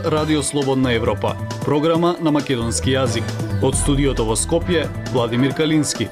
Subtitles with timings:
[0.00, 3.26] Радио Слободна Европа, програма на македонски јазик.
[3.62, 6.06] Од студиото во Скопје, Владимир Калински.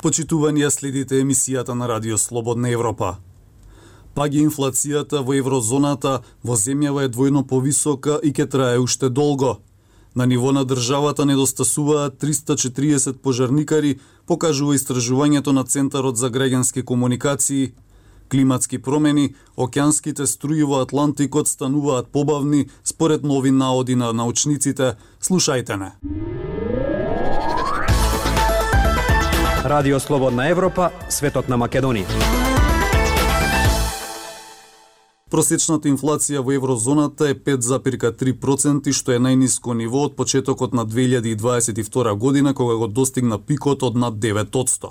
[0.00, 3.18] Почитуванија следите емисијата на Радио Слободна Европа.
[4.16, 9.58] Паѓа инфлацијата во еврозоната, во земјава е двојно повисока и ќе трае уште долго.
[10.16, 17.72] На ниво на државата недостасуваат 340 пожарникари, покажува истражувањето на Центарот за граѓански комуникации.
[18.30, 24.96] Климатски промени, океанските струи во Атлантикот стануваат побавни според нови наоди на научниците.
[25.22, 25.92] Слушајте не.
[29.64, 32.49] Радио Слободна Европа, светот на Македонија.
[35.30, 42.54] Просечната инфлација во еврозоната е 5,3%, што е најниско ниво од почетокот на 2022 година,
[42.54, 44.90] кога го достигна пикот од над 9%.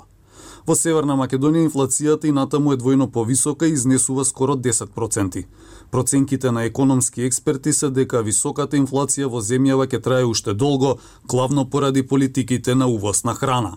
[0.66, 5.44] Во Северна Македонија инфлацијата и натаму е двојно повисока и изнесува скоро 10%.
[5.90, 10.96] Проценките на економски експерти се дека високата инфлација во земјава ќе трае уште долго,
[11.28, 13.76] главно поради политиките на увоз на храна.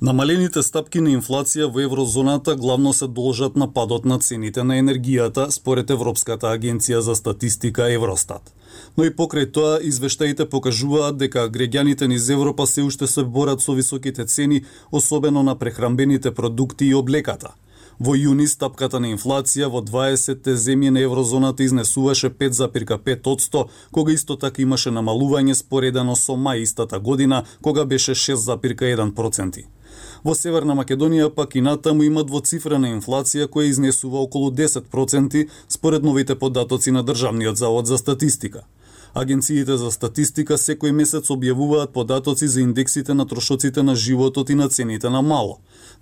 [0.00, 5.46] Намалените стапки на инфлација во еврозоната главно се должат на падот на цените на енергијата,
[5.50, 8.52] според Европската агенција за статистика Евростат.
[8.96, 13.72] Но и покрај тоа, извештаите покажуваат дека греѓаните низ Европа се уште се борат со
[13.72, 17.54] високите цени, особено на прехрамбените продукти и облеката.
[17.98, 24.62] Во јуни стапката на инфлација во 20 земји на еврозоната изнесуваше 5,5%, кога исто така
[24.62, 29.64] имаше намалување споредено со мај истата година, кога беше 6,1%.
[30.26, 36.34] Во Северна Македонија пак и натаму има двоцифрена инфлација која изнесува околу 10% според новите
[36.34, 38.64] податоци на Државниот завод за статистика.
[39.16, 44.68] Агенциите за статистика секој месец објавуваат податоци за индексите на трошоците на животот и на
[44.68, 45.54] цените на мало.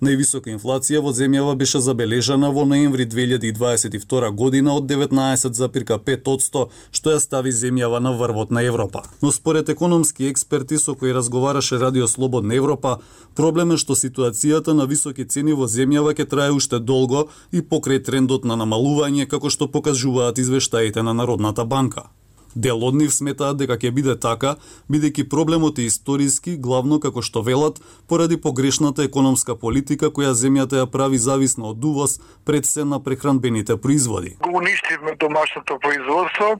[0.02, 7.52] Највисока инфлација во земјава беше забележана во ноември 2022 година од 19,5%, што ја стави
[7.54, 9.04] земјава на врвот на Европа.
[9.22, 12.98] Но според економски експерти со кои разговараше Радио Слободна Европа,
[13.36, 18.02] проблем е што ситуацијата на високи цени во земјава ќе трае уште долго и покрај
[18.02, 22.10] трендот на намалување како што покажуваат извештаите на Народната банка.
[22.54, 24.56] Дел од нив сметаат дека ќе биде така,
[24.90, 30.86] бидејќи проблемот е историски, главно како што велат, поради погрешната економска политика која земјата ја
[30.90, 34.36] прави зависна од увоз пред се на прехранбените производи.
[34.42, 36.54] Го уништивме домашното производство,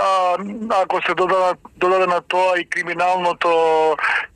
[0.00, 0.36] а,
[0.82, 3.48] ако се додаде, додаде на тоа и криминалното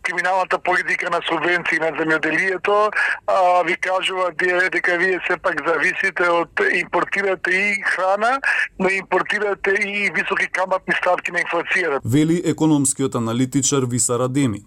[0.03, 2.91] криминалната политика на субвенции на земјоделието,
[3.27, 4.31] а, ви кажува
[4.73, 8.39] дека вие сепак зависите од импортирате и храна,
[8.79, 12.01] но импортирате и високи каматни ставки на инфлацијата.
[12.05, 14.65] Вели економскиот аналитичар Висара Деми.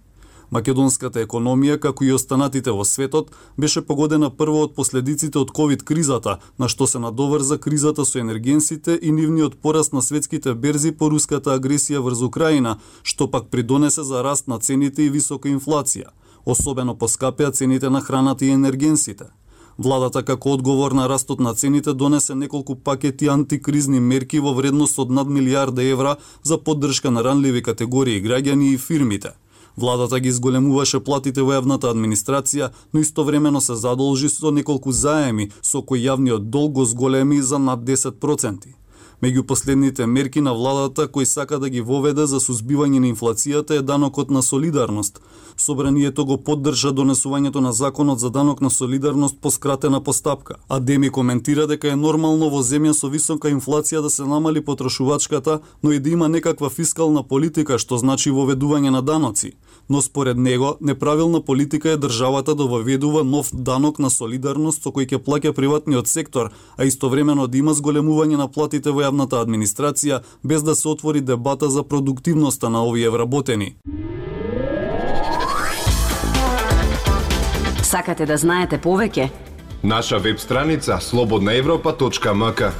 [0.53, 6.35] Македонската економија, како и останатите во светот, беше погодена прво од последиците од ковид кризата,
[6.61, 11.55] на што се надоврза кризата со енергенсите и нивниот пораст на светските берзи по руската
[11.57, 16.13] агресија врз Украина, што пак придонесе за раст на цените и висока инфлација.
[16.45, 19.31] Особено поскапеа цените на храната и енергенсите.
[19.77, 25.09] Владата како одговор на растот на цените донесе неколку пакети антикризни мерки во вредност од
[25.09, 29.33] над милиарда евра за поддршка на ранливи категории граѓани и фирмите–
[29.77, 35.81] Владата ги зголемуваше платите во јавната администрација, но истовремено се задолжи со неколку заеми, со
[35.81, 38.82] кои јавниот долг го зголеми за над 10%.
[39.23, 43.81] Меѓу последните мерки на владата кои сака да ги воведе за сузбивање на инфлацијата е
[43.81, 45.21] данокот на солидарност.
[45.57, 50.55] Собранието го поддржа донесувањето на законот за данок на солидарност по скратена постапка.
[50.69, 55.59] А Деми коментира дека е нормално во земја со висока инфлација да се намали потрошувачката,
[55.83, 59.53] но и да има некаква фискална политика што значи воведување на даноци
[59.89, 65.07] но според него неправилна политика е државата да воведува нов данок на солидарност со кој
[65.09, 70.63] ќе плаќа приватниот сектор, а истовремено да има зголемување на платите во јавната администрација без
[70.63, 73.75] да се отвори дебата за продуктивноста на овие вработени.
[77.83, 79.29] Сакате да знаете повеќе?
[79.83, 82.71] Наша веб страница slobodnaevropa.mk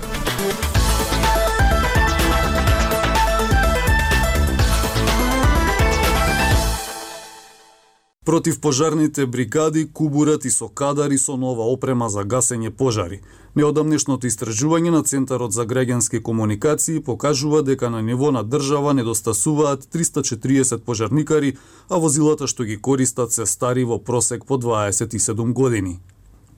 [8.26, 13.20] Против пожарните бригади кубурат и со кадари со нова опрема за гасење пожари.
[13.56, 20.78] Неодамнешното истражување на Центарот за граѓански комуникации покажува дека на ниво на држава недостасуваат 340
[20.88, 21.58] пожарникари,
[21.90, 26.00] а возилата што ги користат се стари во просек по 27 години.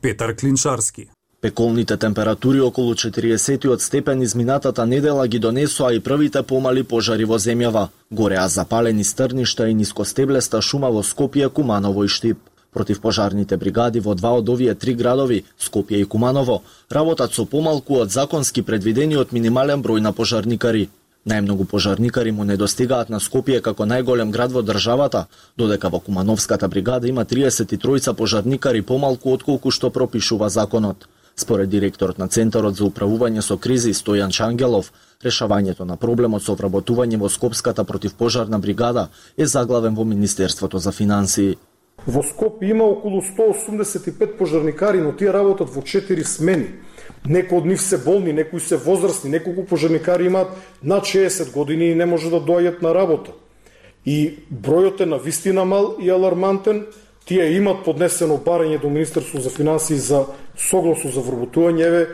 [0.02, 1.15] Петар Клинчарски
[1.46, 7.90] Пеколните температури околу 40 степен изминатата недела ги донесоа и првите помали пожари во земјава.
[8.12, 12.40] Гореа запалени стрништа и нискостеблеста шума во Скопје, Куманово и Штип.
[12.74, 18.02] Против пожарните бригади во два од овие три градови, Скопје и Куманово, работат со помалку
[18.02, 20.90] од законски предвидениот минимален број на пожарникари.
[21.30, 25.28] Најмногу пожарникари му недостигаат на Скопје како најголем град во државата,
[25.58, 31.06] додека во Кумановската бригада има 33 пожарникари помалку отколку што пропишува законот.
[31.36, 34.92] Според директорот на Центарот за управување со кризи Стојан Чангелов,
[35.24, 41.58] решавањето на проблемот со вработување во Скопската противпожарна бригада е заглавен во Министерството за финансии.
[42.08, 46.68] Во Скопје има околу 185 пожарникари, но тие работат во 4 смени
[47.26, 50.54] Некои од нив се болни, некои се возрастни, неколку пожарникари имаат
[50.84, 53.32] над 60 години и не може да доаѓат на работа.
[54.06, 56.86] И бројот е на вистина мал и алармантен,
[57.26, 60.26] тие имат поднесено барање до Министерството за финансии за
[60.58, 62.08] согласно за вработување, еве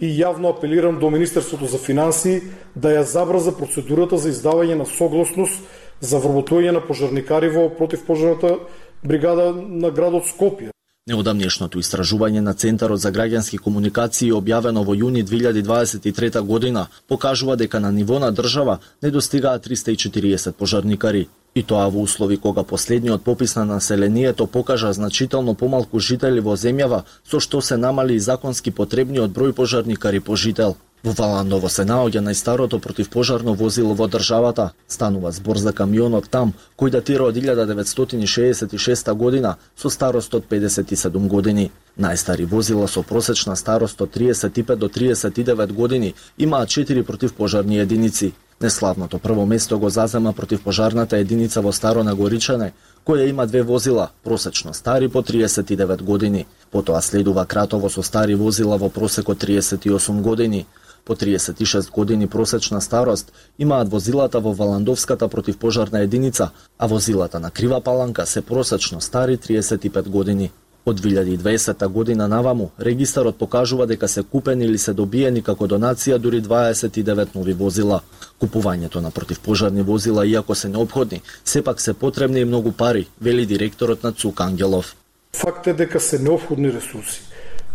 [0.00, 2.42] и јавно апелирам до Министерството за финансии
[2.74, 5.62] да ја забрза процедурата за издавање на согласност
[6.00, 8.58] за вработување на пожарникари во противпожарната
[9.02, 10.75] бригада на градот Скопје.
[11.06, 17.92] Неодамнешното истражување на Центарот за граѓански комуникации објавено во јуни 2023 година покажува дека на
[17.98, 21.28] ниво на држава недостигаат 340 пожарникари.
[21.54, 27.04] И тоа во услови кога последниот попис на населението покажа значително помалку жители во земјава,
[27.22, 30.74] со што се намали и законски потребниот број пожарникари по жител.
[31.06, 34.64] Во Валандово се наоѓа најстарото противпожарно возило во државата.
[34.90, 41.70] Станува збор за камионот там, кој датира од 1966 година со старост од 57 години.
[41.96, 48.32] Најстари возила со просечна старост од 35 до 39 години имаат 4 противпожарни единици.
[48.60, 52.72] Неславното прво место го зазема противпожарната единица во Старо Нагоричане,
[53.06, 56.46] која има две возила, просечно стари по 39 години.
[56.70, 60.66] Потоа следува Кратово со стари возила во просеко 38 години.
[61.06, 67.80] По 36 години просечна старост имаат возилата во Валандовската противпожарна единица, а возилата на Крива
[67.80, 70.50] Паланка се просечно стари 35 години.
[70.86, 76.42] Од 2020 година наваму, регистарот покажува дека се купени или се добиени како донација дури
[76.42, 78.00] 29 нови возила.
[78.42, 84.02] Купувањето на противпожарни возила, иако се необходни, сепак се потребни и многу пари, вели директорот
[84.02, 84.96] на ЦУК Ангелов.
[85.36, 87.22] Факт е дека се необходни ресурси.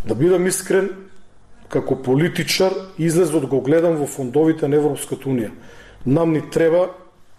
[0.08, 0.90] Да бидам искрен,
[1.72, 5.52] како политичар излезот го гледам во фондовите на Европската Унија.
[6.06, 6.90] Нам ни треба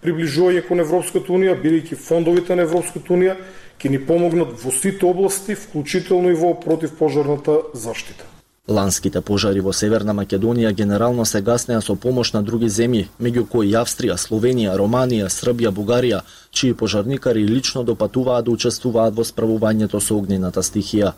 [0.03, 3.37] приближување кон Европската Унија, бидејќи фондовите на Европската Унија
[3.79, 8.25] ќе ни помогнат во сите области, вклучително и во противпожарната заштита.
[8.69, 13.73] Ланските пожари во Северна Македонија генерално се гаснеа со помош на други земји, меѓу кои
[13.75, 16.21] Австрија, Словенија, Романија, Србија, Бугарија,
[16.51, 21.13] чии пожарникари лично допатуваат да учествуваат во справувањето со огнената стихија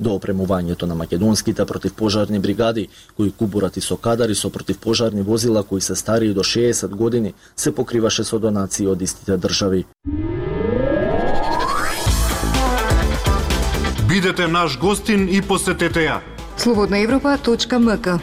[0.00, 5.80] до опремувањето на македонските противпожарни бригади, кои кубурат и со кадари со противпожарни возила кои
[5.80, 9.84] се старии до 60 години, се покриваше со донации од истите држави.
[14.08, 16.20] Бидете наш гостин и посетете ја.
[16.56, 18.18] Слободна Европа.мк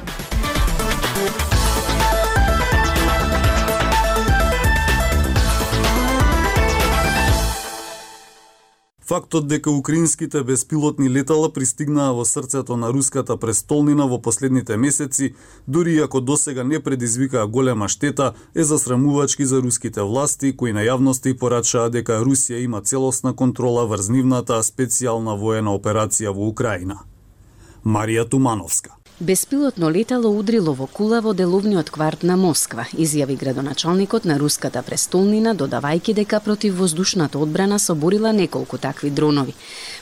[9.06, 15.36] Фактот дека украинските беспилотни летала пристигнаа во срцето на руската престолнина во последните месеци,
[15.68, 20.82] дури и ако досега не предизвикаа голема штета, е засрамувачки за руските власти кои на
[20.82, 27.06] јавноста порачаа дека Русија има целосна контрола врз нивната специјална воена операција во Украина.
[27.86, 34.36] Марија Тумановска Беспилотно летало удрило во кула во деловниот кварт на Москва, изјави градоначалникот на
[34.38, 39.56] руската престолнина, додавајќи дека противвоздушната одбрана соборила неколку такви дронови.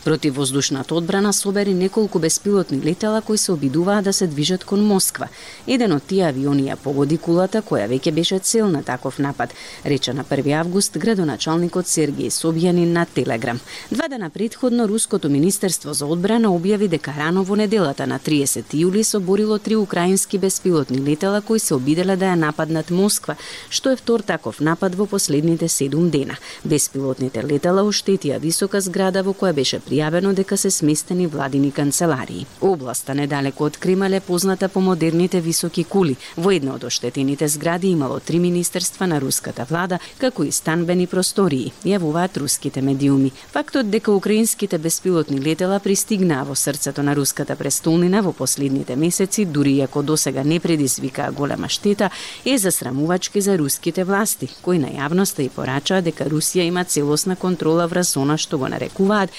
[0.04, 5.28] Противвоздушната одбрана собери неколку беспилотни летала кои се обидуваа да се движат кон Москва.
[5.68, 9.54] Еден од тие авиони ја погоди кулата која веќе беше цел на таков напад,
[9.86, 13.60] рече на 1 август градоначалникот Сергеј Собјанин на Телеграм.
[13.92, 19.04] Два дена предходно Руското министерство за одбрана објави дека рано во неделата на 30 јули
[19.04, 23.36] соборило три украински беспилотни летала кои се обиделе да ја нападнат Москва,
[23.70, 26.36] што е втор таков напад во последните 7 дена.
[26.66, 32.46] Беспилотните летала оштетија висока зграда во која беше пријавено дека се сместени владини канцеларии.
[32.62, 36.16] Областа недалеку од Кремал позната по модерните високи кули.
[36.38, 41.72] Во една од оштетените згради имало три министерства на руската влада, како и станбени простории,
[41.86, 43.32] јавуваат руските медиуми.
[43.52, 49.78] Фактот дека украинските беспилотни летела пристигнаа во срцето на руската престолнина во последните месеци, дури
[49.78, 52.10] и ако досега не предизвикаа голема штета,
[52.46, 57.88] е засрамувачки за руските власти, кои на јавноста и порачаа дека Русија има целосна контрола
[57.88, 59.30] врз она што го нарекуваат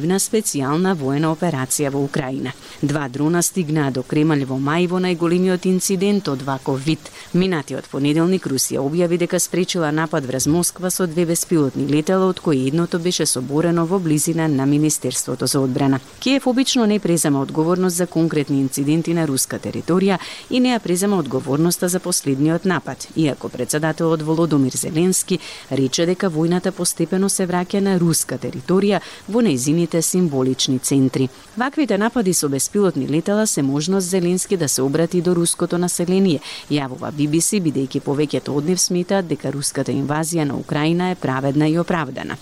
[0.00, 2.52] нивна специјална воена операција во Украина.
[2.82, 7.10] Два дрона стигнаа до Кремљ во мај во најголемиот инцидент од ваков вид.
[7.34, 12.68] Минатиот понеделник Русија објави дека спречила напад врз Москва со две беспилотни летела, од кои
[12.68, 16.00] едното беше соборено во близина на Министерството за одбрана.
[16.20, 20.18] Киев обично не презема одговорност за конкретни инциденти на руска територија
[20.50, 25.38] и не ја презема одговорноста за последниот напад, иако председателот Володомир Зеленски
[25.70, 31.28] рече дека војната постепено се враќа на руска територија во нејзините символични центри.
[31.56, 37.10] Ваквите напади со беспилотни летела се можност Зеленски да се обрати до руското население, јавува
[37.10, 42.36] BBC бидејќи повеќето од нив сметаат дека руската инвазија на Украина е праведна и оправдана.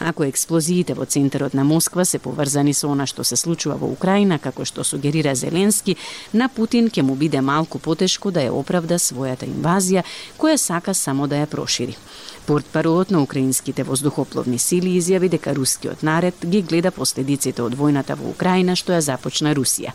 [0.00, 4.38] Ако експлозиите во центарот на Москва се поврзани со она што се случува во Украина,
[4.40, 5.96] како што сугерира Зеленски,
[6.32, 10.02] на Путин ќе му биде малку потешко да ја оправда својата инвазија,
[10.40, 11.98] која сака само да ја прошири.
[12.46, 18.30] Портпаролот на украинските воздухопловни сили изјави дека рускиот наред ги гледа последиците од војната во
[18.32, 19.92] Украина што ја започна Русија.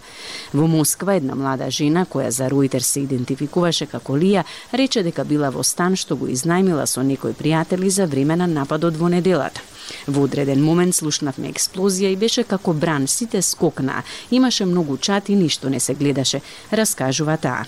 [0.54, 5.50] Во Москва една млада жена која за Ројтер се идентификуваше како Лија рече дека била
[5.50, 9.62] во стан што го изнајмила со некои пријатели за време на нападот во неделата.
[10.08, 14.04] Во одреден момент слушнавме експлозија и беше како бран, сите скокнаа.
[14.32, 17.66] Имаше многу чат и ништо не се гледаше, раскажува таа.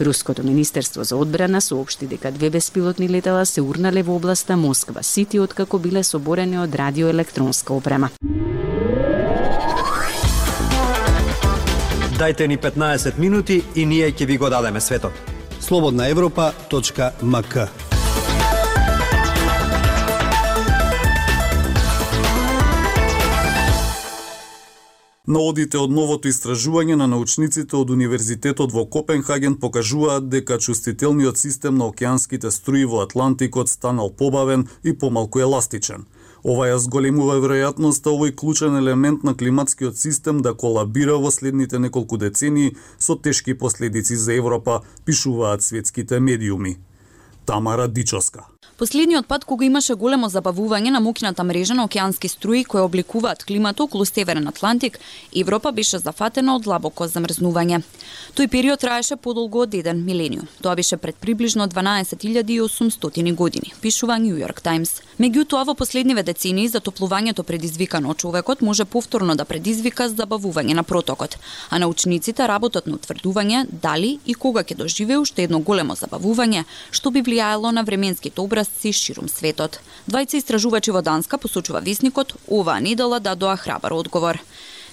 [0.00, 5.40] Руското министерство за одбрана соопшти дека две беспилотни летала се урнале во областа Москва Сити
[5.40, 8.10] откако биле соборени од радиоелектронска опрема.
[12.18, 15.12] Дайте ни 15 минути и ние ќе ви го дадеме светот.
[15.60, 17.87] Слободна Европа.мк
[25.28, 31.88] Наодите од новото истражување на научниците од Универзитетот во Копенхаген покажуваат дека чувствителниот систем на
[31.92, 36.06] океанските струи во Атлантикот станал побавен и помалку еластичен.
[36.44, 42.16] Ова ја зголемува веројатноста овој клучен елемент на климатскиот систем да колабира во следните неколку
[42.16, 46.78] децении со тешки последици за Европа, пишуваат светските медиуми.
[47.44, 48.48] Тамара Дичоска.
[48.78, 53.82] Последниот пат кога имаше големо забавување на мокината мрежа на океански струи кои обликуваат климато
[53.84, 55.00] околу Северен Атлантик,
[55.34, 57.80] Европа беше зафатена од длабоко замрзнување.
[58.38, 60.46] Тој период траеше подолго од еден милениум.
[60.62, 65.02] Тоа беше пред приближно 12.800 години, пишува Нью Йорк Таймс.
[65.18, 71.34] Меѓутоа, во последниве децении, затоплувањето предизвикано од човекот може повторно да предизвика забавување на протокот,
[71.70, 76.62] а научниците работат на утврдување дали и кога ќе доживее уште едно големо забавување,
[76.94, 79.80] што би влијаело на временските образци ширум светот.
[80.06, 84.40] Двајца истражувачи во Данска, посочува висникот, оваа недела дадоа храбар одговор.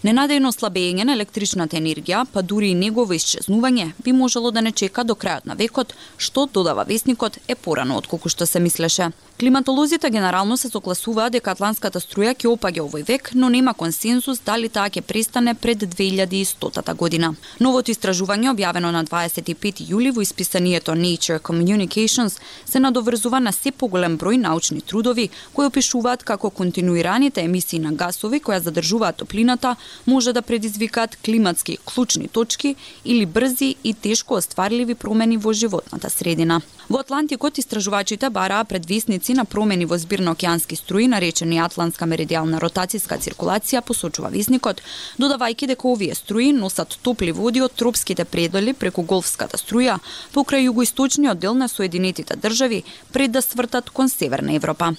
[0.05, 5.03] Ненадејно слабење на електричната енергија, па дури и негово исчезнување, би можело да не чека
[5.03, 9.09] до крајот на векот, што, додава вестникот, е порано отколку што се мислеше.
[9.39, 14.69] Климатолозите генерално се согласуваат дека атланската струја ќе опаѓа овој век, но нема консенсус дали
[14.69, 17.33] таа ќе престане пред 2100 година.
[17.59, 24.15] Новото истражување објавено на 25 јули во исписанието Nature Communications се надоврзува на се поголем
[24.17, 30.41] број научни трудови кои опишуваат како континуираните емисии на гасови кои задржуваат топлината може да
[30.41, 32.75] предизвикаат климатски клучни точки
[33.05, 36.61] или брзи и тешко остварливи промени во животната средина.
[36.89, 43.17] Во Атлантикот истражувачите бараа предвестници на промени во збирно океански струи наречени Атлантска меридијална ротацијска
[43.17, 44.81] циркулација, посочува визникот,
[45.17, 49.97] додавајќи дека овие струи носат топли води од тропските предели преку Голфската струја
[50.33, 54.93] покрај југоисточниот дел на Соединетите држави пред да свртат кон Северна Европа.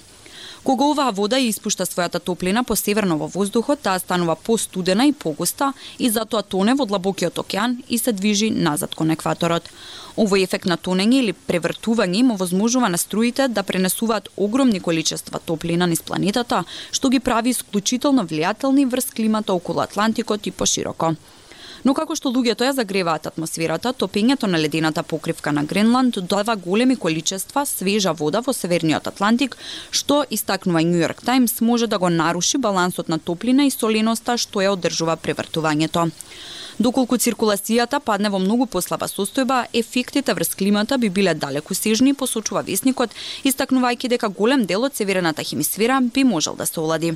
[0.67, 5.69] Кога оваа вода испушта својата топлина по северно во воздухот, таа станува постудена и погуста
[5.97, 9.63] и затоа тоне во длабокиот океан и се движи назад кон екваторот.
[10.17, 15.87] Овој ефект на тонење или превртување им овозможува на струите да пренесуваат огромни количества топлина
[15.87, 21.15] низ планетата, што ги прави исклучително влијателни врз климата околу Атлантикот и пошироко.
[21.87, 26.97] Но како што луѓето ја загреваат атмосферата, топењето на ледената покривка на Гренланд дава големи
[26.99, 29.55] количества свежа вода во Северниот Атлантик,
[29.91, 34.65] што, истакнува Нью Йорк Таймс, може да го наруши балансот на топлина и соленоста што
[34.65, 36.09] ја одржува превртувањето.
[36.77, 42.67] Доколку циркулацијата падне во многу послаба состојба, ефектите врз климата би биле далеку сежни, посочува
[42.67, 43.15] вестникот,
[43.47, 47.15] истакнувајќи дека голем дел од северната хемисфера би можел да се олади.